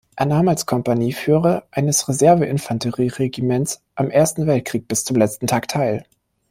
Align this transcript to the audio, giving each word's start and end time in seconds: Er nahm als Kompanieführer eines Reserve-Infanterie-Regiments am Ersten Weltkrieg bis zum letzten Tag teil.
Er 0.15 0.25
nahm 0.25 0.47
als 0.47 0.65
Kompanieführer 0.65 1.67
eines 1.69 2.09
Reserve-Infanterie-Regiments 2.09 3.83
am 3.93 4.09
Ersten 4.09 4.47
Weltkrieg 4.47 4.87
bis 4.87 5.05
zum 5.05 5.17
letzten 5.17 5.45
Tag 5.45 5.67
teil. 5.67 6.05